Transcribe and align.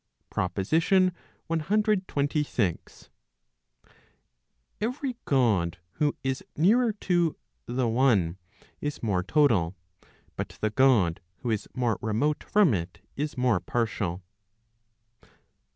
PROPOSITION 0.31 1.11
CXXVl. 1.47 3.09
9 3.13 3.95
Every 4.81 5.15
God 5.25 5.77
who 5.91 6.15
is 6.23 6.43
nearer 6.57 6.91
to 7.01 7.35
the 7.67 7.87
one 7.87 8.39
is 8.79 9.03
more 9.03 9.21
total, 9.21 9.75
but 10.35 10.57
the 10.59 10.71
God 10.71 11.21
who 11.43 11.51
is 11.51 11.67
more 11.75 11.99
remote 12.01 12.43
from 12.43 12.73
it 12.73 13.01
is 13.15 13.37
more 13.37 13.59
partial. 13.59 14.23